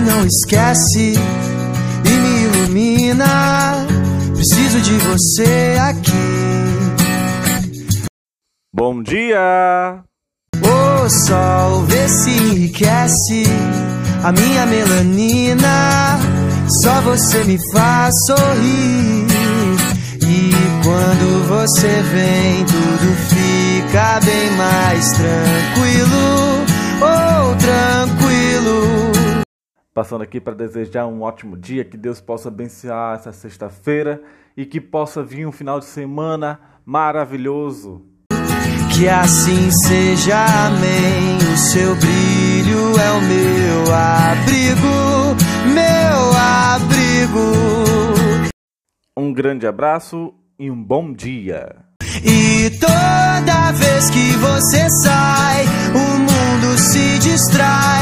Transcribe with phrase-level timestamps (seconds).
[0.00, 1.14] não esquece
[2.04, 3.86] e me ilumina.
[4.34, 6.12] Preciso de você aqui.
[8.72, 10.02] Bom dia!
[10.62, 13.44] O sol vê se enriquece
[14.22, 16.18] a minha melanina.
[16.82, 19.26] Só você me faz sorrir.
[20.22, 20.50] E
[20.82, 26.64] quando você vem, tudo fica bem mais tranquilo.
[27.00, 29.15] Oh, tranquilo.
[29.96, 34.20] Passando aqui para desejar um ótimo dia, que Deus possa abençoar essa sexta-feira
[34.54, 38.04] e que possa vir um final de semana maravilhoso.
[38.94, 40.36] Que assim seja,
[40.66, 41.38] amém.
[41.50, 45.34] O seu brilho é o meu abrigo,
[45.72, 47.54] meu abrigo.
[49.16, 51.74] Um grande abraço e um bom dia.
[52.22, 57.95] E toda vez que você sai, o mundo se distrai.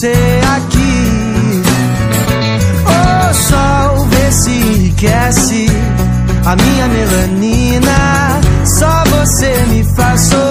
[0.00, 1.62] Você aqui.
[2.86, 5.66] O sol vê se enriquece
[6.46, 8.40] a minha melanina.
[8.64, 10.49] Só você me faz sorrir.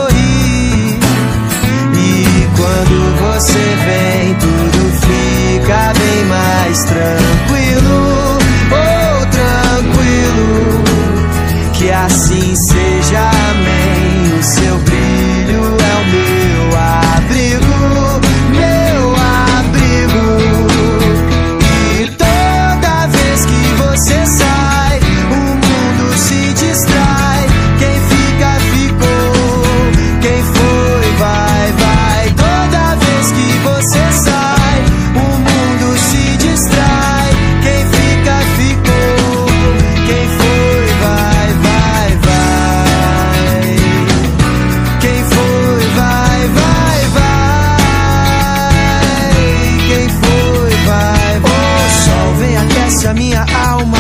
[53.10, 53.98] A minha alma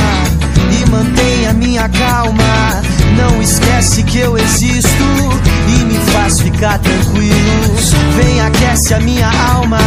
[0.71, 2.81] e mantém a minha calma.
[3.17, 5.03] Não esquece que eu existo
[5.67, 7.75] e me faz ficar tranquilo.
[8.15, 9.79] Vem, aquece a minha alma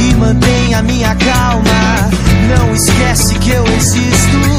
[0.00, 2.10] e mantém a minha calma.
[2.56, 4.49] Não esquece que eu existo